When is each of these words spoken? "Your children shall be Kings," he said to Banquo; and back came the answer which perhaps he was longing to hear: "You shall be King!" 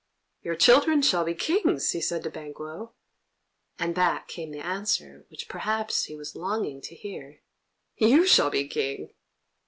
"Your 0.41 0.55
children 0.55 1.03
shall 1.03 1.23
be 1.23 1.35
Kings," 1.35 1.91
he 1.91 2.01
said 2.01 2.23
to 2.23 2.31
Banquo; 2.31 2.95
and 3.77 3.93
back 3.93 4.27
came 4.27 4.49
the 4.49 4.57
answer 4.57 5.27
which 5.29 5.47
perhaps 5.47 6.05
he 6.05 6.15
was 6.15 6.35
longing 6.35 6.81
to 6.81 6.95
hear: 6.95 7.43
"You 7.97 8.25
shall 8.25 8.49
be 8.49 8.67
King!" 8.67 9.13